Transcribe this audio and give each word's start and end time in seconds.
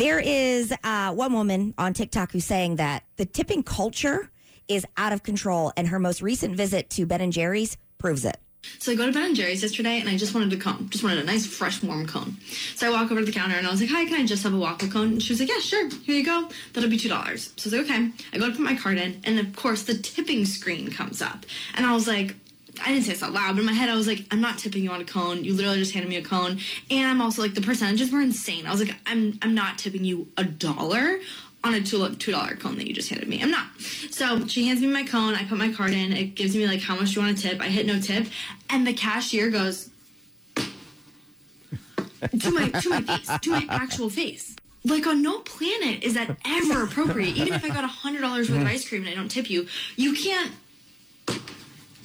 There 0.00 0.18
is 0.18 0.72
uh, 0.82 1.12
one 1.12 1.34
woman 1.34 1.74
on 1.76 1.92
TikTok 1.92 2.32
who's 2.32 2.46
saying 2.46 2.76
that 2.76 3.04
the 3.18 3.26
tipping 3.26 3.62
culture 3.62 4.30
is 4.66 4.86
out 4.96 5.12
of 5.12 5.22
control, 5.22 5.74
and 5.76 5.88
her 5.88 5.98
most 5.98 6.22
recent 6.22 6.56
visit 6.56 6.88
to 6.90 7.04
Ben 7.04 7.20
and 7.20 7.30
Jerry's 7.30 7.76
proves 7.98 8.24
it. 8.24 8.38
So 8.78 8.92
I 8.92 8.94
go 8.94 9.04
to 9.04 9.12
Ben 9.12 9.24
and 9.24 9.36
Jerry's 9.36 9.60
yesterday, 9.60 10.00
and 10.00 10.08
I 10.08 10.16
just 10.16 10.34
wanted 10.34 10.54
a 10.54 10.56
cone. 10.56 10.88
Just 10.88 11.04
wanted 11.04 11.18
a 11.18 11.24
nice, 11.24 11.44
fresh, 11.46 11.82
warm 11.82 12.06
cone. 12.06 12.38
So 12.76 12.86
I 12.86 12.90
walk 12.90 13.12
over 13.12 13.20
to 13.20 13.26
the 13.26 13.32
counter, 13.32 13.56
and 13.56 13.66
I 13.66 13.70
was 13.70 13.82
like, 13.82 13.90
"Hi, 13.90 14.06
can 14.06 14.18
I 14.18 14.24
just 14.24 14.42
have 14.44 14.54
a 14.54 14.58
waffle 14.58 14.88
cone?" 14.88 15.08
And 15.08 15.22
she 15.22 15.34
was 15.34 15.40
like, 15.40 15.50
"Yeah, 15.50 15.60
sure. 15.60 15.90
Here 15.90 16.14
you 16.14 16.24
go. 16.24 16.48
That'll 16.72 16.88
be 16.88 16.96
two 16.96 17.10
dollars." 17.10 17.52
So 17.58 17.68
I 17.68 17.82
was 17.82 17.90
like, 17.90 17.98
"Okay." 17.98 18.10
I 18.32 18.38
go 18.38 18.46
to 18.46 18.52
put 18.52 18.60
my 18.60 18.76
card 18.76 18.96
in, 18.96 19.20
and 19.24 19.38
of 19.38 19.54
course, 19.54 19.82
the 19.82 19.98
tipping 19.98 20.46
screen 20.46 20.90
comes 20.90 21.20
up, 21.20 21.44
and 21.74 21.84
I 21.84 21.92
was 21.92 22.08
like. 22.08 22.36
I 22.82 22.88
didn't 22.88 23.04
say 23.04 23.12
this 23.12 23.22
out 23.22 23.32
loud, 23.32 23.54
but 23.54 23.60
in 23.60 23.66
my 23.66 23.72
head 23.72 23.88
I 23.88 23.96
was 23.96 24.06
like, 24.06 24.24
I'm 24.30 24.40
not 24.40 24.58
tipping 24.58 24.82
you 24.82 24.90
on 24.90 25.00
a 25.00 25.04
cone. 25.04 25.44
You 25.44 25.54
literally 25.54 25.78
just 25.78 25.92
handed 25.92 26.08
me 26.08 26.16
a 26.16 26.22
cone. 26.22 26.58
And 26.90 27.06
I'm 27.06 27.20
also 27.20 27.42
like, 27.42 27.54
the 27.54 27.60
percentages 27.60 28.10
were 28.10 28.20
insane. 28.20 28.66
I 28.66 28.70
was 28.70 28.80
like, 28.80 28.94
I'm 29.06 29.38
I'm 29.42 29.54
not 29.54 29.78
tipping 29.78 30.04
you 30.04 30.28
a 30.36 30.44
dollar 30.44 31.18
on 31.62 31.74
a 31.74 31.80
two 31.80 31.98
dollar 31.98 32.56
cone 32.56 32.76
that 32.76 32.86
you 32.86 32.94
just 32.94 33.10
handed 33.10 33.28
me. 33.28 33.42
I'm 33.42 33.50
not. 33.50 33.66
So 34.10 34.46
she 34.46 34.66
hands 34.66 34.80
me 34.80 34.86
my 34.86 35.04
cone. 35.04 35.34
I 35.34 35.44
put 35.44 35.58
my 35.58 35.72
card 35.72 35.92
in. 35.92 36.12
It 36.12 36.34
gives 36.34 36.56
me 36.56 36.66
like 36.66 36.80
how 36.80 36.96
much 36.96 37.14
do 37.14 37.20
you 37.20 37.26
want 37.26 37.36
to 37.36 37.48
tip. 37.48 37.60
I 37.60 37.66
hit 37.66 37.86
no 37.86 38.00
tip, 38.00 38.26
and 38.68 38.86
the 38.86 38.92
cashier 38.92 39.50
goes 39.50 39.90
to 42.40 42.50
my 42.50 42.68
to 42.68 42.88
my 42.88 43.02
face, 43.02 43.38
to 43.38 43.50
my 43.50 43.66
actual 43.68 44.10
face. 44.10 44.56
Like 44.84 45.06
on 45.06 45.20
no 45.20 45.40
planet 45.40 46.02
is 46.02 46.14
that 46.14 46.36
ever 46.46 46.84
appropriate. 46.84 47.36
Even 47.36 47.52
if 47.52 47.64
I 47.64 47.68
got 47.68 47.84
a 47.84 47.88
hundred 47.88 48.22
dollars 48.22 48.48
worth 48.48 48.60
of 48.60 48.66
hmm. 48.66 48.72
ice 48.72 48.88
cream 48.88 49.02
and 49.02 49.10
I 49.10 49.14
don't 49.14 49.30
tip 49.30 49.50
you, 49.50 49.66
you 49.96 50.14
can't 50.14 50.52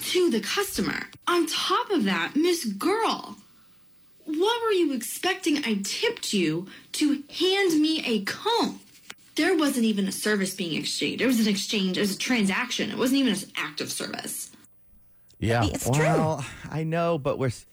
to 0.06 0.30
the 0.30 0.40
customer. 0.40 1.04
On 1.28 1.46
top 1.48 1.90
of 1.92 2.04
that, 2.06 2.34
Miss 2.36 2.66
Girl, 2.66 3.38
what 4.26 4.62
were 4.64 4.72
you 4.72 4.94
expecting 4.94 5.58
I 5.66 5.82
tipped 5.84 6.34
you 6.34 6.68
to 6.94 7.24
hand 7.38 7.80
me 7.82 8.04
a 8.06 8.24
cone? 8.24 8.80
There 9.36 9.58
wasn't 9.58 9.86
even 9.86 10.08
a 10.08 10.12
service 10.12 10.54
being 10.56 10.80
exchanged. 10.80 11.22
It 11.22 11.26
was 11.28 11.40
an 11.40 11.48
exchange. 11.48 11.98
It 11.98 12.02
was 12.02 12.16
a 12.16 12.18
transaction. 12.18 12.90
It 12.90 12.98
wasn't 12.98 13.20
even 13.20 13.34
an 13.34 13.40
act 13.58 13.82
of 13.82 13.92
service. 13.92 14.52
Yeah. 15.40 15.66
It's 15.66 15.90
true. 15.90 16.00
Well, 16.06 16.46
I 16.72 16.84
know, 16.84 17.18
but 17.18 17.38
we're. 17.38 17.48
s- 17.48 17.66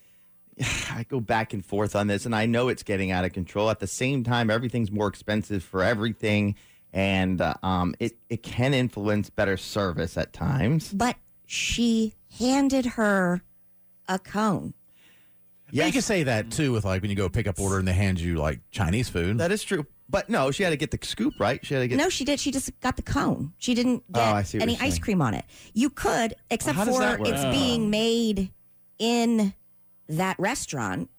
I 0.91 1.07
go 1.09 1.21
back 1.21 1.53
and 1.53 1.65
forth 1.65 1.95
on 1.95 2.09
this, 2.09 2.27
and 2.27 2.35
I 2.35 2.47
know 2.47 2.69
it's 2.69 2.83
getting 2.83 3.11
out 3.13 3.25
of 3.25 3.33
control. 3.33 3.71
At 3.71 3.79
the 3.79 3.87
same 3.87 4.25
time, 4.25 4.51
everything's 4.51 4.91
more 4.91 5.07
expensive 5.07 5.63
for 5.63 5.83
everything, 5.85 6.57
and 6.93 7.41
uh, 7.41 7.55
um, 7.63 7.95
it 8.01 8.17
it 8.29 8.43
can 8.43 8.75
influence 8.75 9.31
better 9.31 9.57
service 9.57 10.17
at 10.19 10.33
times. 10.33 10.93
But 10.93 11.17
she 11.53 12.15
handed 12.39 12.87
her 12.87 13.43
a 14.09 14.19
cone. 14.19 14.73
Yeah, 15.71 15.85
you 15.85 15.93
can 15.93 16.01
say 16.01 16.23
that 16.23 16.51
too 16.51 16.73
with 16.73 16.85
like 16.87 17.03
when 17.03 17.11
you 17.11 17.17
go 17.17 17.29
pick 17.29 17.47
up 17.47 17.61
order 17.61 17.79
and 17.79 17.87
they 17.87 17.93
hand 17.93 18.19
you 18.21 18.37
like 18.37 18.61
Chinese 18.71 19.11
food. 19.11 19.37
That 19.39 19.53
is 19.53 19.63
true, 19.63 19.87
but 20.09 20.31
no, 20.31 20.51
she 20.51 20.63
had 20.63 20.71
to 20.71 20.77
get 20.79 20.91
the 20.91 20.99
scoop 21.07 21.35
right. 21.39 21.65
She 21.65 21.75
had 21.75 21.81
to 21.81 21.89
get. 21.89 21.99
No, 21.99 22.09
she 22.09 22.25
did. 22.25 22.41
She 22.41 22.51
just 22.53 22.71
got 22.81 22.97
the 22.97 23.03
cone. 23.03 23.53
She 23.59 23.75
didn't 23.75 24.03
Oh, 24.15 24.19
get 24.19 24.23
I 24.35 24.43
see 24.45 24.59
what 24.59 24.63
any 24.63 24.75
you're 24.77 24.83
ice 24.83 24.93
saying. 24.93 25.03
cream 25.03 25.21
on 25.23 25.35
it. 25.35 25.45
You 25.75 25.91
could, 25.91 26.35
except 26.51 26.77
how 26.77 26.85
does 26.87 26.95
for 26.97 27.01
that 27.03 27.21
work? 27.21 27.29
it's 27.29 27.45
Oh. 27.45 27.51
being 27.51 27.85
uh. 27.87 27.89
made 27.89 28.51
in 28.99 29.53
that 30.09 30.39
restaurant. 30.39 31.11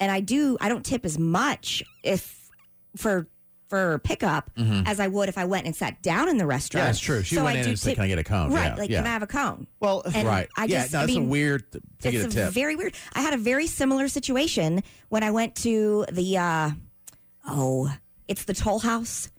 And 0.00 0.12
I 0.12 0.20
do, 0.20 0.56
I 0.60 0.68
don't 0.68 0.84
tip 0.84 1.04
as 1.06 1.18
much 1.18 1.82
if 2.02 2.50
for 2.96 3.26
for 3.68 3.98
pickup 4.00 4.50
as 4.86 4.98
I 4.98 5.08
would 5.08 5.28
if 5.28 5.36
I 5.38 5.44
went 5.44 5.66
and 5.66 5.76
sat 5.76 6.02
down 6.02 6.28
in 6.28 6.36
the 6.38 6.46
restaurant. 6.46 6.80
Mm-hmm. 6.82 6.86
Yeah, 6.86 6.92
that's 6.92 7.00
true. 7.00 7.22
She 7.22 7.34
So 7.34 7.44
went 7.44 7.58
I 7.58 7.60
in 7.60 7.68
and 7.68 7.78
said, 7.78 7.94
"Can 7.96 8.04
I 8.04 8.08
get 8.08 8.18
a 8.18 8.24
cone?" 8.24 8.50
Right, 8.52 8.66
Yeah, 8.68 8.74
like 8.76 8.90
yeah. 8.90 8.98
can 8.98 9.06
I 9.06 9.10
have 9.12 9.22
a 9.22 9.26
cone? 9.26 9.66
Well, 9.80 10.02
And 10.14 10.26
right. 10.26 10.48
I 10.56 10.64
yeah, 10.64 10.80
just, 10.82 10.92
no, 10.94 10.98
I 11.00 11.02
that's 11.02 11.14
mean, 11.14 11.26
a 11.26 11.28
weird 11.28 11.70
to 11.72 11.80
get 12.10 12.14
a 12.22 12.24
it's 12.24 12.34
tip. 12.34 12.52
very 12.52 12.76
weird. 12.76 12.94
I 13.12 13.20
had 13.20 13.34
a 13.34 13.38
very 13.38 13.66
similar 13.66 14.08
situation 14.08 14.82
when 15.10 15.22
I 15.22 15.30
went 15.30 15.54
to 15.56 16.06
the 16.10 16.38
uh 16.38 16.70
oh, 17.46 17.92
it's 18.26 18.44
the 18.44 18.54
Toll 18.54 18.78
House. 18.80 19.30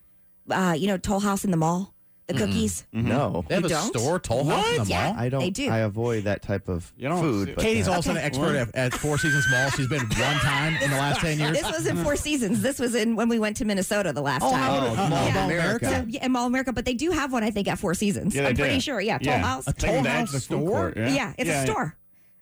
Uh, 0.49 0.75
you 0.77 0.87
know, 0.87 0.97
Toll 0.97 1.19
House 1.19 1.45
in 1.45 1.51
the 1.51 1.57
mall, 1.57 1.93
the 2.29 2.33
cookies. 2.35 2.85
no, 2.93 3.43
they 3.49 3.55
have 3.55 3.63
You 3.63 3.67
a 3.67 3.69
don't? 3.69 3.97
store, 3.97 4.19
Toll 4.19 4.45
House 4.45 4.69
in 4.77 4.83
the 4.83 4.89
Yeah. 4.89 5.03
mall. 5.11 5.15
I 5.17 5.29
don't. 5.29 5.41
They 5.41 5.49
do. 5.49 5.69
I 5.69 5.79
avoid 5.79 6.23
that 6.23 6.41
type 6.41 6.69
of 6.69 6.91
You 6.97 7.09
don't 7.09 7.19
food. 7.21 7.53
but, 7.55 7.63
Katie's 7.63 7.87
uh, 7.87 7.93
also 7.93 8.11
an 8.11 8.17
expert 8.17 8.55
at, 8.55 8.75
at 8.75 8.93
Four 8.93 9.17
Seasons 9.17 9.45
Mall. 9.51 9.69
She's 9.71 9.87
been 9.87 10.01
one 10.01 10.35
time 10.37 10.75
in 10.81 10.89
the 10.89 10.95
last 10.97 11.19
ten 11.21 11.37
years. 11.39 11.51
This 11.59 11.69
was 11.71 11.85
in 11.87 11.97
Four 11.97 12.15
Seasons. 12.15 12.61
This 12.61 12.79
was 12.79 12.95
in 12.95 13.15
when 13.15 13.27
we 13.29 13.39
went 13.39 13.57
to 13.57 13.65
Minnesota 13.65 14.13
the 14.13 14.21
last 14.21 14.43
Oh, 14.43 14.51
time. 14.51 14.83
Oh, 14.83 14.87
uh, 15.03 15.09
Mall 15.09 15.27
of 15.27 15.33
yeah. 15.35 15.45
America. 15.45 15.85
So, 15.89 16.05
yeah, 16.07 16.25
in 16.25 16.31
Mall 16.31 16.45
of 16.45 16.51
America, 16.51 16.71
but 16.71 16.85
they 16.85 16.93
do 16.93 17.11
have 17.11 17.31
one, 17.33 17.43
I 17.43 17.51
think, 17.51 17.67
at 17.67 17.77
Four 17.79 17.93
Seasons. 17.93 18.33
Yeah, 18.33 18.43
they 18.43 18.47
I'm 18.49 18.55
do. 18.55 18.63
pretty 18.63 18.79
sure. 18.79 19.01
Yeah, 19.01 19.17
Toll 19.17 19.33
Yeah. 19.33 19.39
House. 19.41 19.67
A 19.67 19.73
Toll 19.73 19.95
Toll 19.95 20.03
House 20.03 20.31
House 20.33 20.43
store? 20.43 20.59
court, 20.69 20.97
Yeah, 20.97 21.09
Yeah, 21.09 21.33
it's 21.37 21.47
Yeah, 21.49 21.61
a 21.63 21.65
store. 21.65 21.95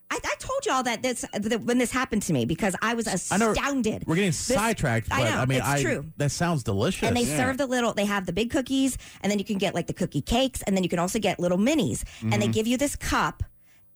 I, 0.10 0.20
I 0.24 0.36
told 0.40 0.66
y'all 0.66 0.84
that 0.84 1.02
this 1.04 1.26
that 1.34 1.62
when 1.64 1.78
this 1.80 1.92
happened 1.92 2.22
to 2.24 2.34
me 2.34 2.46
because 2.46 2.76
I 2.82 2.94
was 2.94 3.08
I 3.32 3.38
know 3.38 3.52
astounded. 3.52 4.06
we're 4.08 4.16
getting 4.16 4.30
This- 4.30 4.38
sidetracked, 4.38 5.10
but 5.10 5.16
I 5.20 5.30
know, 5.32 5.46
mean, 5.46 5.58
it's 5.60 5.68
I 5.68 5.82
true. 5.82 6.06
that 6.18 6.32
sounds 6.32 6.64
delicious. 6.64 7.04
And 7.08 7.16
they 7.18 7.24
Yeah. 7.24 7.38
serve 7.38 7.58
the 7.58 7.66
little, 7.68 7.94
they 7.94 8.06
have 8.06 8.26
the 8.26 8.34
big 8.34 8.50
cookies, 8.50 8.98
and 9.22 9.30
then 9.32 9.38
you 9.40 9.46
can 9.46 9.58
get 9.58 9.76
like 9.76 9.88
the 9.88 9.94
cookie 9.94 10.22
cakes, 10.22 10.62
and 10.62 10.76
then 10.78 10.84
you 10.84 10.90
can 10.90 11.00
also 11.00 11.20
get 11.20 11.40
little 11.40 11.58
minis. 11.58 12.04
And 12.22 12.32
Mm-hmm. 12.32 12.40
they 12.40 12.48
give 12.48 12.68
you 12.68 12.78
this 12.78 12.96
cup, 12.96 13.44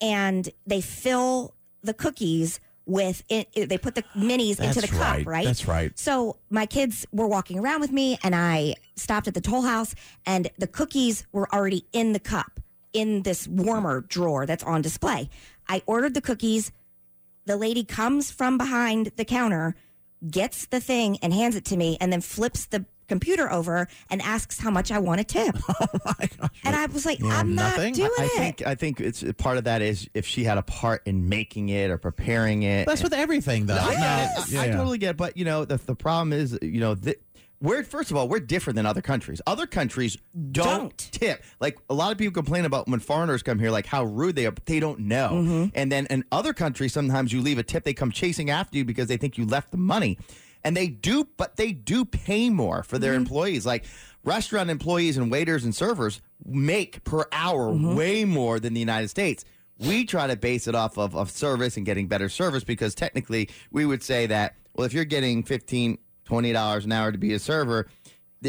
and 0.01 0.49
they 0.67 0.81
fill 0.81 1.53
the 1.83 1.93
cookies 1.93 2.59
with 2.85 3.23
it. 3.29 3.47
it- 3.53 3.69
they 3.69 3.77
put 3.77 3.95
the 3.95 4.03
minis 4.15 4.59
into 4.59 4.81
the 4.81 4.87
cup, 4.87 4.99
right. 4.99 5.25
right? 5.25 5.45
That's 5.45 5.67
right. 5.67 5.97
So 5.97 6.37
my 6.49 6.65
kids 6.65 7.05
were 7.13 7.27
walking 7.27 7.57
around 7.59 7.79
with 7.79 7.91
me, 7.91 8.19
and 8.23 8.35
I 8.35 8.75
stopped 8.95 9.27
at 9.27 9.33
the 9.33 9.41
toll 9.41 9.61
house, 9.61 9.95
and 10.25 10.49
the 10.57 10.67
cookies 10.67 11.25
were 11.31 11.47
already 11.53 11.85
in 11.93 12.11
the 12.13 12.19
cup 12.19 12.59
in 12.91 13.21
this 13.21 13.47
warmer 13.47 14.01
drawer 14.01 14.45
that's 14.45 14.63
on 14.63 14.81
display. 14.81 15.29
I 15.67 15.81
ordered 15.85 16.13
the 16.13 16.21
cookies. 16.21 16.71
The 17.45 17.57
lady 17.57 17.83
comes 17.83 18.31
from 18.31 18.57
behind 18.57 19.11
the 19.15 19.25
counter, 19.25 19.75
gets 20.29 20.65
the 20.67 20.79
thing, 20.79 21.17
and 21.21 21.33
hands 21.33 21.55
it 21.55 21.65
to 21.65 21.77
me, 21.77 21.97
and 21.99 22.11
then 22.13 22.21
flips 22.21 22.65
the 22.65 22.85
computer 23.07 23.51
over 23.51 23.87
and 24.09 24.21
asks 24.21 24.57
how 24.59 24.69
much 24.71 24.89
I 24.91 24.99
want 24.99 25.19
to 25.19 25.25
tip. 25.25 25.55
Oh 26.43 26.47
and 26.63 26.75
I 26.75 26.85
was 26.87 27.05
like, 27.05 27.19
I'm 27.23 27.55
nothing? 27.55 27.91
not 27.91 27.95
doing 27.95 28.11
I 28.19 28.25
it. 28.25 28.31
think 28.31 28.67
I 28.67 28.75
think 28.75 28.99
it's 29.01 29.23
part 29.37 29.57
of 29.57 29.63
that 29.65 29.81
is 29.81 30.09
if 30.13 30.25
she 30.25 30.43
had 30.43 30.57
a 30.57 30.61
part 30.61 31.01
in 31.05 31.29
making 31.29 31.69
it 31.69 31.89
or 31.91 31.97
preparing 31.97 32.63
it. 32.63 32.87
That's 32.87 33.03
with 33.03 33.13
everything, 33.13 33.65
though. 33.65 33.77
I, 33.77 33.93
No, 33.93 33.95
get 34.45 34.49
yeah, 34.49 34.61
I 34.61 34.67
totally 34.69 34.97
get, 34.97 35.11
it. 35.11 35.17
but 35.17 35.37
you 35.37 35.45
know 35.45 35.65
the 35.65 35.77
the 35.77 35.95
problem 35.95 36.33
is 36.33 36.57
you 36.61 36.79
know 36.79 36.95
th- 36.95 37.19
we're 37.61 37.83
first 37.83 38.11
of 38.11 38.17
all 38.17 38.27
we're 38.27 38.39
different 38.39 38.75
than 38.75 38.85
other 38.85 39.01
countries. 39.01 39.41
Other 39.47 39.67
countries 39.67 40.17
don't, 40.51 40.65
Don't. 40.79 40.97
tip. 40.97 41.43
Like 41.59 41.77
a 41.89 41.93
lot 41.93 42.11
of 42.11 42.17
people 42.17 42.33
complain 42.33 42.65
about 42.65 42.87
when 42.87 42.99
foreigners 42.99 43.43
come 43.43 43.59
here, 43.59 43.71
like 43.71 43.85
how 43.85 44.03
rude 44.03 44.35
they 44.35 44.45
are, 44.47 44.51
but 44.51 44.65
they 44.65 44.79
don't 44.79 45.01
know. 45.01 45.29
Mm-hmm. 45.33 45.65
And 45.75 45.91
then 45.91 46.07
in 46.09 46.23
other 46.31 46.53
countries, 46.53 46.91
sometimes 46.93 47.31
you 47.31 47.41
leave 47.41 47.57
a 47.59 47.63
tip, 47.63 47.83
they 47.83 47.93
come 47.93 48.11
chasing 48.11 48.49
after 48.49 48.77
you 48.77 48.85
because 48.85 49.07
they 49.07 49.17
think 49.17 49.37
you 49.37 49.45
left 49.45 49.71
the 49.71 49.77
money. 49.77 50.17
And 50.63 50.77
they 50.77 50.87
do, 50.87 51.27
but 51.37 51.55
they 51.55 51.71
do 51.71 52.05
pay 52.05 52.49
more 52.49 52.83
for 52.83 52.95
Mm-hmm. 52.95 53.01
their 53.01 53.13
employees. 53.15 53.65
Like 53.65 53.85
restaurant 54.23 54.69
employees 54.69 55.17
and 55.17 55.31
waiters 55.31 55.63
and 55.63 55.75
servers 55.75 56.21
make 56.45 57.03
per 57.03 57.25
hour 57.31 57.71
Mm-hmm. 57.71 57.95
way 57.95 58.25
more 58.25 58.59
than 58.59 58.73
the 58.73 58.79
United 58.79 59.09
States. 59.09 59.45
We 59.79 60.05
try 60.05 60.27
to 60.27 60.35
base 60.35 60.67
it 60.67 60.75
off 60.75 60.97
of, 60.99 61.15
of 61.15 61.31
service 61.31 61.75
and 61.77 61.85
getting 61.87 62.07
better 62.07 62.29
service 62.29 62.63
because 62.63 62.93
technically 62.93 63.49
we 63.71 63.85
would 63.85 64.03
say 64.03 64.27
that, 64.27 64.55
well, 64.75 64.85
if 64.85 64.93
you're 64.93 65.05
getting 65.05 65.41
15 65.43 65.97
$20 66.27 66.83
an 66.85 66.91
hour 66.91 67.11
to 67.11 67.17
be 67.17 67.33
a 67.33 67.39
server, 67.39 67.87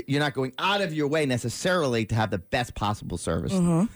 you're 0.06 0.20
not 0.20 0.34
going 0.34 0.52
out 0.58 0.80
of 0.80 0.92
your 0.94 1.08
way 1.08 1.26
necessarily 1.26 2.04
to 2.06 2.14
have 2.14 2.30
the 2.30 2.38
best 2.38 2.74
possible 2.74 3.18
service. 3.18 3.52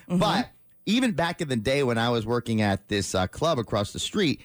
But 0.08 0.50
even 0.86 1.12
back 1.12 1.40
in 1.40 1.48
the 1.48 1.56
day 1.56 1.82
when 1.82 1.98
I 1.98 2.10
was 2.10 2.26
working 2.26 2.60
at 2.62 2.88
this 2.88 3.14
uh, 3.14 3.26
club 3.26 3.58
across 3.58 3.92
the 3.92 3.98
street, 3.98 4.40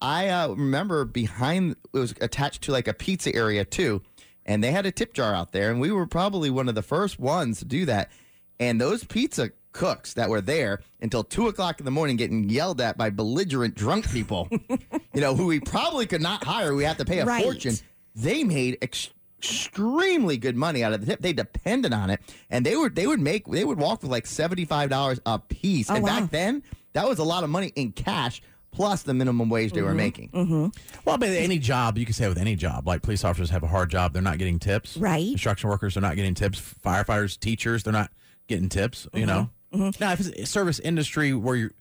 I 0.00 0.28
uh, 0.28 0.48
remember 0.48 1.04
behind 1.04 1.76
it 1.92 1.96
was 1.98 2.14
attached 2.20 2.62
to 2.62 2.72
like 2.72 2.88
a 2.88 2.94
pizza 2.94 3.34
area 3.34 3.64
too, 3.64 4.02
and 4.46 4.62
they 4.62 4.70
had 4.72 4.86
a 4.86 4.90
tip 4.90 5.14
jar 5.14 5.34
out 5.34 5.52
there, 5.52 5.70
and 5.70 5.80
we 5.80 5.92
were 5.92 6.06
probably 6.06 6.50
one 6.50 6.68
of 6.68 6.74
the 6.74 6.82
first 6.82 7.18
ones 7.20 7.60
to 7.60 7.64
do 7.64 7.84
that. 7.86 8.10
And 8.58 8.80
those 8.80 9.04
pizza 9.04 9.50
cooks 9.72 10.14
that 10.14 10.28
were 10.28 10.40
there 10.40 10.80
until 11.00 11.24
two 11.24 11.48
o'clock 11.48 11.78
in 11.80 11.84
the 11.84 11.90
morning, 11.90 12.16
getting 12.16 12.48
yelled 12.48 12.80
at 12.80 12.96
by 12.98 13.10
belligerent 13.10 13.74
drunk 13.74 14.10
people, 14.10 14.48
you 15.14 15.20
know, 15.20 15.34
who 15.34 15.46
we 15.46 15.60
probably 15.60 16.06
could 16.06 16.20
not 16.20 16.44
hire. 16.44 16.74
We 16.74 16.84
had 16.84 16.98
to 16.98 17.04
pay 17.04 17.20
a 17.20 17.24
Right. 17.24 17.42
fortune. 17.42 17.74
They 18.14 18.44
made 18.44 18.78
ex- 18.82 19.10
extremely 19.42 20.36
good 20.36 20.56
money 20.56 20.84
out 20.84 20.92
of 20.92 21.00
the 21.00 21.06
tip. 21.06 21.20
They 21.20 21.32
depended 21.32 21.92
on 21.92 22.10
it, 22.10 22.20
and 22.48 22.64
they 22.64 22.76
would 22.76 22.94
they 22.94 23.06
would 23.06 23.20
make 23.20 23.46
they 23.46 23.64
would 23.64 23.78
walk 23.78 24.02
with 24.02 24.10
like 24.10 24.26
seventy 24.26 24.64
five 24.64 24.88
dollars 24.88 25.20
a 25.26 25.38
piece. 25.38 25.90
Oh, 25.90 25.94
and 25.94 26.04
wow. 26.04 26.20
back 26.20 26.30
then, 26.30 26.62
that 26.92 27.08
was 27.08 27.18
a 27.18 27.24
lot 27.24 27.42
of 27.42 27.50
money 27.50 27.72
in 27.74 27.92
cash 27.92 28.40
plus 28.70 29.02
the 29.02 29.12
minimum 29.12 29.50
wage 29.50 29.72
they 29.72 29.82
were 29.82 29.88
mm-hmm. 29.88 29.96
making. 29.96 30.28
Mm-hmm. 30.30 30.66
Well, 31.04 31.18
but 31.18 31.28
any 31.28 31.58
job 31.58 31.98
you 31.98 32.06
can 32.06 32.14
say 32.14 32.28
with 32.28 32.38
any 32.38 32.56
job, 32.56 32.86
like 32.86 33.02
police 33.02 33.24
officers 33.24 33.50
have 33.50 33.62
a 33.62 33.66
hard 33.66 33.90
job, 33.90 34.12
they're 34.12 34.22
not 34.22 34.38
getting 34.38 34.58
tips. 34.58 34.96
Right. 34.96 35.28
Construction 35.28 35.68
workers, 35.68 35.94
they're 35.94 36.00
not 36.00 36.16
getting 36.16 36.34
tips. 36.34 36.60
Firefighters, 36.84 37.38
teachers, 37.38 37.82
they're 37.82 37.92
not 37.92 38.10
getting 38.48 38.68
tips. 38.68 39.08
You 39.12 39.26
mm-hmm. 39.26 39.80
know. 39.80 39.90
Now, 40.00 40.12
if 40.12 40.20
it's 40.20 40.28
a 40.28 40.46
service 40.46 40.78
industry 40.78 41.32
where 41.32 41.56
you're, 41.56 41.72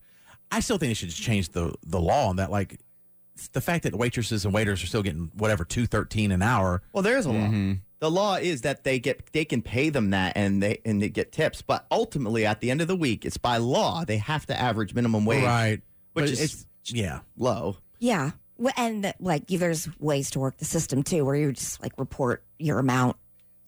I 0.50 0.62
still 0.62 0.78
think 0.78 0.90
they 0.90 0.94
should 0.94 1.10
just 1.10 1.22
change 1.22 1.50
the 1.50 1.74
the 1.86 2.00
law 2.00 2.30
on 2.30 2.38
that. 2.38 2.50
Like 2.50 2.80
the 3.50 3.62
fact 3.62 3.84
that 3.84 3.96
waitresses 3.96 4.46
and 4.46 4.54
waiters 4.54 4.84
are 4.84 4.88
still 4.88 5.04
getting 5.04 5.32
whatever 5.36 5.64
two 5.66 5.86
thirteen 5.86 6.32
an 6.32 6.42
hour. 6.42 6.82
Well, 6.94 7.04
there 7.04 7.18
is 7.18 7.26
a 7.26 7.32
law. 7.32 7.36
Mm-hmm. 7.38 7.74
The 8.00 8.10
law 8.12 8.36
is 8.36 8.62
that 8.62 8.84
they 8.84 9.00
get 9.00 9.32
they 9.32 9.46
can 9.46 9.62
pay 9.62 9.90
them 9.90 10.10
that 10.10 10.34
and 10.36 10.62
they 10.64 10.80
and 10.86 11.02
they 11.02 11.10
get 11.10 11.32
tips, 11.32 11.62
but 11.62 11.86
ultimately 11.92 12.46
at 12.46 12.60
the 12.62 12.72
end 12.72 12.82
of 12.82 12.88
the 12.88 12.96
week, 12.96 13.26
it's 13.26 13.38
by 13.38 13.58
law 13.58 14.04
they 14.06 14.18
have 14.18 14.46
to 14.48 14.60
average 14.60 14.94
minimum 14.96 15.26
wage, 15.26 15.44
Right. 15.44 15.82
Which 16.14 16.24
But 16.26 16.30
is 16.32 16.42
it's 16.42 16.66
yeah. 16.86 17.20
low. 17.38 17.78
Yeah. 18.00 18.32
Well, 18.58 18.74
And 18.78 19.14
like, 19.20 19.48
there's 19.48 19.88
ways 20.00 20.32
to 20.32 20.40
work 20.40 20.58
the 20.58 20.66
system 20.66 21.04
too, 21.04 21.24
where 21.26 21.36
you 21.36 21.52
just 21.52 21.82
like 21.82 21.94
report 21.98 22.44
your 22.60 22.80
amount 22.80 23.18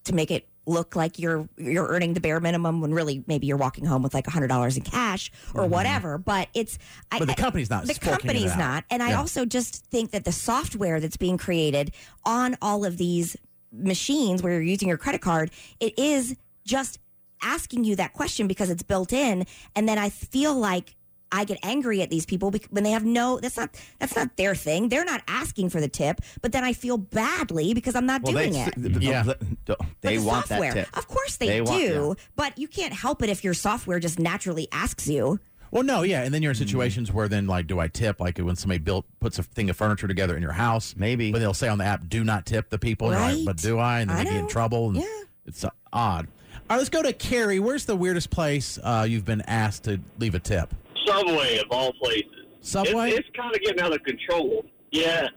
to 0.06 0.14
make 0.16 0.30
it 0.32 0.48
look 0.66 0.96
like 0.96 1.20
you're 1.20 1.48
you're 1.58 1.88
earning 1.88 2.14
the 2.14 2.22
bare 2.22 2.40
minimum 2.40 2.80
when 2.80 2.94
really 2.94 3.24
maybe 3.28 3.48
you're 3.48 3.58
walking 3.58 3.86
home 3.86 4.02
with 4.02 4.14
like 4.14 4.26
hundred 4.28 4.48
dollars 4.48 4.78
in 4.78 4.84
cash 4.84 5.32
or 5.54 5.66
whatever. 5.68 6.18
But 6.18 6.48
it's 6.54 6.78
I, 7.12 7.16
Mm-hmm. 7.16 7.26
But 7.26 7.36
the 7.36 7.42
company's 7.42 7.70
not 7.70 7.86
The 7.86 7.94
company's 7.96 8.56
not, 8.58 8.84
and 8.90 9.04
I 9.04 9.14
also 9.14 9.46
just 9.46 9.86
think 9.88 10.12
that 10.12 10.26
the 10.26 10.32
software 10.32 11.00
that's 11.00 11.18
being 11.18 11.38
created 11.38 11.94
on 12.26 12.58
all 12.62 12.86
of 12.86 12.98
these 12.98 13.36
machines 13.72 14.42
where 14.44 14.54
you're 14.54 14.62
using 14.62 14.88
your 14.88 14.98
credit 14.98 15.22
card, 15.22 15.52
it 15.80 15.98
is 15.98 16.36
just 16.66 17.00
asking 17.42 17.84
you 17.84 17.96
that 17.98 18.14
question 18.14 18.48
because 18.48 18.70
it's 18.70 18.84
built 18.84 19.12
in, 19.14 19.46
and 19.76 19.88
then 19.88 19.98
I 19.98 20.10
feel 20.10 20.56
like. 20.56 20.96
I 21.34 21.44
get 21.46 21.58
angry 21.64 22.02
at 22.02 22.10
these 22.10 22.26
people 22.26 22.54
when 22.70 22.84
they 22.84 22.92
have 22.92 23.04
no. 23.04 23.40
That's 23.40 23.58
not. 23.58 23.72
That's 24.00 24.16
not 24.16 24.38
their 24.38 24.56
thing. 24.56 24.88
They're 24.90 25.04
not 25.04 25.22
asking 25.28 25.70
for 25.70 25.82
the 25.82 25.88
tip, 25.90 26.22
but 26.42 26.52
then 26.54 26.64
I 26.64 26.72
feel 26.74 26.98
badly 26.98 27.74
because 27.74 27.96
I'm 27.96 28.06
not 28.06 28.24
doing 28.24 28.54
they, 28.54 28.60
it. 28.62 29.02
yeah. 29.02 29.24
Yeah. 29.68 29.76
they 30.02 30.18
the 30.18 30.24
want 30.26 30.48
software, 30.48 30.74
that 30.74 30.86
tip. 30.86 30.98
Of 30.98 31.08
course 31.08 31.38
they, 31.38 31.48
They 31.48 31.58
do, 31.60 31.64
want- 32.08 32.20
yeah. 32.20 32.26
but 32.36 32.58
you 32.58 32.68
can't 32.68 32.94
help 32.94 33.22
it 33.24 33.30
if 33.30 33.44
your 33.44 33.54
software 33.56 34.00
just 34.00 34.20
naturally 34.20 34.68
asks 34.72 35.08
you. 35.08 35.40
Well, 35.72 35.82
no, 35.82 36.04
yeah, 36.04 36.22
and 36.22 36.32
then 36.32 36.44
you're 36.44 36.52
in 36.52 36.56
Mm-hmm. 36.56 36.66
situations 36.68 37.12
where 37.12 37.28
then 37.28 37.48
like, 37.48 37.66
do 37.66 37.80
I 37.80 37.88
tip? 37.88 38.20
Like 38.20 38.38
when 38.38 38.56
somebody 38.56 38.78
built 38.78 39.06
puts 39.20 39.40
a 39.40 39.44
thing 39.44 39.72
of 39.72 39.76
furniture 39.76 40.08
together 40.08 40.36
in 40.36 40.44
your 40.44 40.52
house, 40.52 40.94
Maybe. 40.96 41.32
but 41.32 41.40
they'll 41.40 41.56
say 41.56 41.68
on 41.68 41.80
the 41.80 41.86
app, 41.86 42.08
"Do 42.08 42.24
not 42.24 42.46
tip 42.46 42.70
the 42.70 42.78
people." 42.78 43.12
And 43.12 43.20
you're 43.20 43.38
like, 43.38 43.46
but 43.46 43.58
do 43.58 43.80
I? 43.80 44.02
And 44.02 44.10
then 44.12 44.18
I 44.18 44.24
they 44.24 44.30
get 44.30 44.40
in 44.42 44.48
trouble. 44.48 44.90
And 44.90 44.98
Yeah. 44.98 45.22
it's 45.48 45.64
uh, 45.64 45.72
odd. 45.92 46.28
All 46.54 46.62
right, 46.70 46.78
let's 46.78 46.90
go 46.90 47.02
to 47.02 47.12
Carrie. 47.12 47.60
Where's 47.60 47.86
the 47.86 47.96
weirdest 47.96 48.30
place 48.30 48.78
uh, 48.84 49.06
you've 49.10 49.26
been 49.26 49.42
asked 49.42 49.86
to 49.86 50.00
leave 50.20 50.36
a 50.36 50.40
tip? 50.40 50.72
Subway 51.06 51.58
of 51.58 51.66
all 51.72 51.94
places. 51.94 52.46
Subway? 52.62 53.10
It's, 53.10 53.20
it's 53.20 53.30
kind 53.36 53.54
of 53.54 53.62
getting 53.62 53.82
out 53.82 53.94
of 53.94 54.04
control. 54.04 54.66
Yeah, 54.92 55.28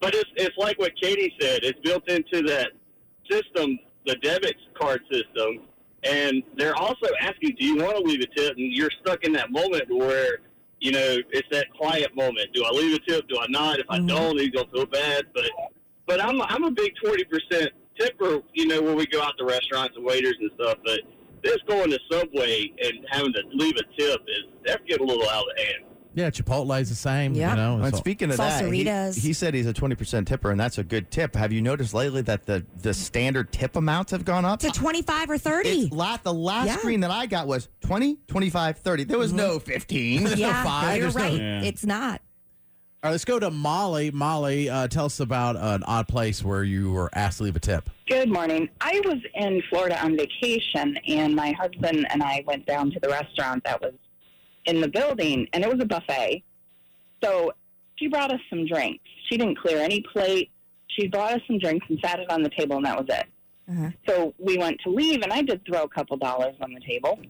but 0.00 0.14
it's 0.14 0.30
it's 0.36 0.56
like 0.58 0.78
what 0.78 0.92
Katie 1.00 1.32
said. 1.40 1.60
It's 1.62 1.78
built 1.80 2.08
into 2.08 2.42
that 2.48 2.72
system, 3.30 3.78
the 4.06 4.16
debit 4.16 4.56
card 4.78 5.00
system, 5.10 5.60
and 6.02 6.42
they're 6.56 6.76
also 6.76 7.06
asking, 7.20 7.56
"Do 7.58 7.64
you 7.64 7.76
want 7.76 7.96
to 7.96 8.02
leave 8.02 8.20
a 8.20 8.26
tip?" 8.26 8.56
And 8.56 8.72
you're 8.72 8.90
stuck 9.00 9.24
in 9.24 9.32
that 9.32 9.50
moment 9.50 9.84
where 9.88 10.38
you 10.80 10.92
know 10.92 11.16
it's 11.30 11.48
that 11.52 11.72
quiet 11.74 12.14
moment. 12.14 12.48
Do 12.52 12.64
I 12.64 12.70
leave 12.70 12.94
a 12.94 13.10
tip? 13.10 13.28
Do 13.28 13.38
I 13.40 13.46
not? 13.48 13.78
If 13.78 13.86
I 13.88 13.98
mm-hmm. 13.98 14.08
don't, 14.08 14.38
he's 14.38 14.50
gonna 14.50 14.68
feel 14.72 14.86
bad. 14.86 15.26
But 15.34 15.50
but 16.06 16.22
I'm 16.22 16.42
I'm 16.42 16.64
a 16.64 16.70
big 16.70 16.92
twenty 17.02 17.24
percent 17.24 17.70
tipper. 17.98 18.40
You 18.52 18.66
know, 18.66 18.82
when 18.82 18.96
we 18.96 19.06
go 19.06 19.22
out 19.22 19.38
to 19.38 19.44
restaurants 19.44 19.94
and 19.96 20.04
waiters 20.04 20.36
and 20.40 20.50
stuff, 20.56 20.78
but. 20.84 21.00
This 21.44 21.58
going 21.68 21.90
to 21.90 21.98
Subway 22.10 22.72
and 22.82 23.06
having 23.10 23.32
to 23.34 23.42
leave 23.52 23.74
a 23.76 24.00
tip 24.00 24.20
is 24.26 24.44
that's 24.66 24.82
getting 24.88 25.06
a 25.06 25.08
little 25.08 25.28
out 25.28 25.44
of 25.44 25.58
hand. 25.58 25.84
Yeah, 26.14 26.30
Chipotle's 26.30 26.88
the 26.88 26.94
same. 26.94 27.34
Yeah. 27.34 27.50
You 27.50 27.56
know, 27.56 27.84
And 27.84 27.96
speaking 27.96 28.30
of 28.30 28.36
that, 28.36 28.72
he, 28.72 28.84
he 29.20 29.32
said 29.32 29.52
he's 29.52 29.66
a 29.66 29.74
20% 29.74 30.26
tipper, 30.26 30.50
and 30.50 30.60
that's 30.60 30.78
a 30.78 30.84
good 30.84 31.10
tip. 31.10 31.34
Have 31.34 31.52
you 31.52 31.60
noticed 31.60 31.92
lately 31.92 32.22
that 32.22 32.46
the, 32.46 32.64
the 32.82 32.94
standard 32.94 33.52
tip 33.52 33.74
amounts 33.74 34.12
have 34.12 34.24
gone 34.24 34.44
up? 34.44 34.60
To 34.60 34.70
25 34.70 35.30
or 35.30 35.38
30. 35.38 35.68
It's 35.68 35.92
la- 35.92 36.16
the 36.22 36.32
last 36.32 36.68
Yeah. 36.68 36.76
screen 36.76 37.00
that 37.00 37.10
I 37.10 37.26
got 37.26 37.48
was 37.48 37.68
20, 37.80 38.18
25, 38.28 38.78
30. 38.78 39.04
There 39.04 39.18
was 39.18 39.30
mm-hmm. 39.30 39.38
no 39.38 39.58
15. 39.58 40.24
There's 40.24 40.40
no 40.40 40.52
five, 40.52 40.98
you're 40.98 41.10
there's 41.10 41.16
no- 41.16 41.36
Yeah. 41.36 41.62
It's 41.62 41.84
not. 41.84 42.20
All 43.04 43.08
right, 43.08 43.12
let's 43.12 43.26
go 43.26 43.38
to 43.38 43.50
Molly. 43.50 44.10
Molly, 44.10 44.70
uh, 44.70 44.88
tell 44.88 45.04
us 45.04 45.20
about 45.20 45.56
an 45.56 45.82
odd 45.82 46.08
place 46.08 46.42
where 46.42 46.64
you 46.64 46.90
were 46.90 47.10
asked 47.12 47.36
to 47.36 47.44
leave 47.44 47.54
a 47.54 47.60
tip. 47.60 47.90
Good 48.08 48.30
morning. 48.30 48.70
I 48.80 48.98
was 49.04 49.18
in 49.34 49.62
Florida 49.68 50.02
on 50.02 50.16
vacation, 50.16 50.96
and 51.06 51.36
my 51.36 51.52
husband 51.52 52.06
and 52.08 52.22
I 52.22 52.42
went 52.46 52.64
down 52.64 52.90
to 52.92 53.00
the 53.00 53.10
restaurant 53.10 53.62
that 53.64 53.78
was 53.82 53.92
in 54.64 54.80
the 54.80 54.88
building, 54.88 55.46
and 55.52 55.62
it 55.62 55.68
was 55.70 55.82
a 55.82 55.84
buffet. 55.84 56.44
So 57.22 57.52
she 57.96 58.08
brought 58.08 58.32
us 58.32 58.40
some 58.48 58.66
drinks. 58.66 59.04
She 59.28 59.36
didn't 59.36 59.58
clear 59.58 59.82
any 59.82 60.02
plate. 60.10 60.50
She 60.86 61.06
brought 61.06 61.34
us 61.34 61.40
some 61.46 61.58
drinks 61.58 61.84
and 61.90 61.98
sat 62.02 62.20
it 62.20 62.30
on 62.30 62.42
the 62.42 62.50
table, 62.56 62.76
and 62.76 62.86
that 62.86 62.96
was 62.96 63.06
it. 63.10 63.26
Uh-huh. 63.70 63.90
So 64.08 64.34
we 64.38 64.56
went 64.56 64.80
to 64.82 64.88
leave, 64.88 65.20
and 65.20 65.30
I 65.30 65.42
did 65.42 65.60
throw 65.66 65.82
a 65.82 65.88
couple 65.90 66.16
dollars 66.16 66.54
on 66.62 66.72
the 66.72 66.80
table, 66.80 67.20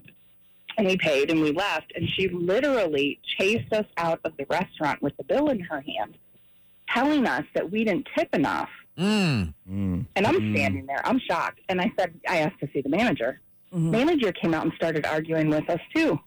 and 0.76 0.86
we 0.86 0.96
paid, 0.96 1.30
and 1.30 1.40
we 1.40 1.52
left. 1.52 1.92
And 1.94 2.08
she 2.16 2.28
literally 2.28 3.20
chased 3.38 3.72
us 3.72 3.86
out 3.96 4.20
of 4.24 4.36
the 4.36 4.46
restaurant 4.48 5.02
with 5.02 5.16
the 5.16 5.24
bill 5.24 5.48
in 5.48 5.60
her 5.60 5.80
hand, 5.80 6.16
telling 6.88 7.26
us 7.26 7.44
that 7.54 7.70
we 7.70 7.84
didn't 7.84 8.08
tip 8.16 8.34
enough. 8.34 8.70
Mm. 8.98 9.54
Mm. 9.68 10.06
And 10.14 10.26
I'm 10.26 10.54
standing 10.54 10.86
there. 10.86 11.00
I'm 11.04 11.18
shocked. 11.18 11.60
And 11.68 11.80
I 11.80 11.92
said, 11.98 12.14
I 12.28 12.38
asked 12.38 12.60
to 12.60 12.68
see 12.72 12.80
the 12.80 12.88
manager. 12.88 13.40
Mhm. 13.74 13.90
Manager 13.90 14.32
came 14.32 14.54
out 14.54 14.64
and 14.64 14.72
started 14.74 15.04
arguing 15.04 15.50
with 15.50 15.68
us 15.68 15.80
too. 15.94 16.18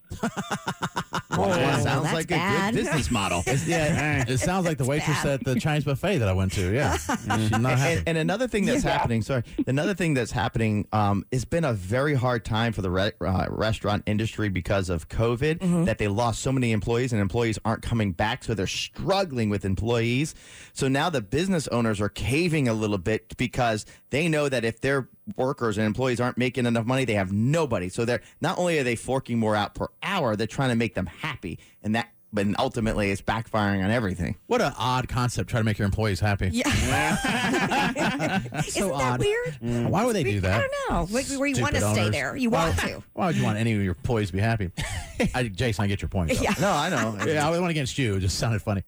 Oh, 1.40 1.52
Sounds 1.54 1.84
that's 1.84 2.14
like 2.14 2.28
bad. 2.28 2.74
a 2.74 2.78
good 2.78 2.84
business 2.86 3.12
model. 3.12 3.44
Yeah, 3.68 4.24
it 4.28 4.38
sounds 4.40 4.66
like 4.66 4.78
the 4.78 4.86
waitress 4.86 5.24
at 5.26 5.44
the 5.44 5.60
Chinese 5.60 5.84
buffet 5.84 6.18
that 6.20 6.28
I 6.28 6.34
went 6.34 6.52
to. 6.54 6.74
Yeah, 6.74 6.98
she's 6.98 7.52
not 7.52 7.78
and, 7.80 8.04
and 8.08 8.18
another 8.18 8.48
thing 8.48 8.66
that's 8.66 8.84
Yeah. 8.84 8.92
happening, 8.98 9.22
sorry, 9.22 9.44
another 9.68 9.94
thing 9.94 10.14
that's 10.14 10.32
happening, 10.32 10.88
um, 10.94 11.26
it's 11.32 11.46
been 11.46 11.64
a 11.66 11.74
very 11.74 12.16
hard 12.16 12.44
time 12.46 12.74
for 12.74 12.82
the 12.82 12.90
re- 12.90 13.12
uh, 13.22 13.46
restaurant 13.50 14.04
industry 14.06 14.50
because 14.50 14.90
of 14.90 15.10
COVID. 15.10 15.60
Mm-hmm. 15.60 15.84
That 15.86 15.98
they 15.98 16.08
lost 16.08 16.42
so 16.42 16.52
many 16.52 16.72
employees, 16.72 17.12
and 17.14 17.22
employees 17.22 17.60
aren't 17.66 17.82
coming 17.84 18.12
back, 18.12 18.44
so 18.44 18.54
they're 18.54 18.68
struggling 18.68 19.50
with 19.50 19.64
employees. 19.66 20.34
So 20.74 20.88
now 20.88 21.10
the 21.10 21.22
business 21.22 21.68
owners 21.70 22.00
are 22.02 22.10
caving 22.10 22.68
a 22.68 22.74
little 22.74 22.98
bit 22.98 23.36
because 23.38 23.86
they 24.10 24.28
know 24.28 24.50
that 24.50 24.64
if 24.66 24.82
their 24.82 25.10
workers 25.36 25.78
and 25.78 25.86
employees 25.86 26.20
aren't 26.22 26.38
making 26.38 26.66
enough 26.66 26.86
money, 26.86 27.06
they 27.06 27.16
have 27.16 27.32
nobody. 27.32 27.90
So 27.90 28.06
they're 28.06 28.22
not 28.42 28.58
only 28.58 28.80
are 28.80 28.84
they 28.84 28.96
forking 28.96 29.38
more 29.40 29.56
out 29.56 29.76
per 29.76 29.88
hour, 30.04 30.36
they're 30.36 30.48
trying 30.48 30.70
to 30.70 30.76
make 30.76 30.96
them 30.96 31.06
happy, 31.08 31.60
and 31.84 31.96
that. 31.96 32.10
But 32.34 32.46
ultimately, 32.60 33.10
it's 33.10 33.22
backfiring 33.22 33.82
on 33.86 33.90
everything. 33.90 34.36
what 34.48 34.62
an 34.62 34.74
odd 34.78 35.08
concept. 35.08 35.50
Try 35.50 35.62
to 35.62 35.64
make 35.64 35.78
your 35.80 35.86
employees 35.86 36.20
happy. 36.20 36.50
Yeah. 36.52 36.70
so 38.64 38.68
Isn't 38.68 38.88
that 38.90 38.94
odd. 39.14 39.20
weird? 39.22 39.58
Mm. 39.64 39.88
Why 39.90 40.04
would 40.04 40.14
they 40.14 40.24
do 40.24 40.42
that? 40.42 40.60
I 40.60 40.68
don't 40.68 41.10
know. 41.10 41.16
Like, 41.16 41.26
where 41.28 41.48
you 41.48 41.62
want 41.62 41.76
to 41.76 41.80
Stupid 41.80 41.94
stay 41.94 42.02
owners. 42.02 42.12
there. 42.12 42.36
You 42.36 42.50
Why- 42.50 42.66
want 42.68 42.80
to. 42.80 43.04
Why 43.14 43.28
would 43.28 43.38
you 43.38 43.44
want 43.44 43.58
any 43.58 43.72
of 43.74 43.82
your 43.82 43.96
employees 43.96 44.28
to 44.28 44.34
be 44.34 44.40
happy? 44.42 44.72
I, 45.34 45.44
Jason, 45.48 45.86
I 45.86 45.88
get 45.88 46.02
your 46.02 46.10
point. 46.10 46.32
though. 46.34 46.42
Yeah. 46.42 46.54
No, 46.60 46.70
I 46.70 46.90
know. 46.90 47.18
Yeah, 47.26 47.48
I 47.48 47.52
went 47.52 47.70
against 47.72 47.98
you. 47.98 48.16
It 48.16 48.20
just 48.20 48.38
sounded 48.38 48.62
funny. 48.62 48.84